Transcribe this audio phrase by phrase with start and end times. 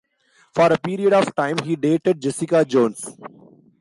[0.55, 3.05] For a period of time he dated Jessica Jones.